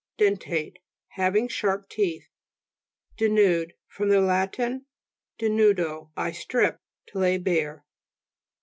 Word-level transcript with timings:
Dentate; 0.17 0.79
having 1.09 1.47
sharp 1.47 1.87
teeth. 1.87 2.27
DENUDE 3.17 3.73
fr. 3.87 4.05
lat. 4.05 4.55
denudo, 5.39 6.09
I 6.17 6.31
strip. 6.31 6.79
To 7.09 7.19
lay 7.19 7.37
bare. 7.37 7.85